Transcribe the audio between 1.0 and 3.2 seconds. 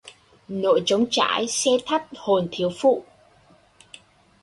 trải se thắt hồn thiếu phụ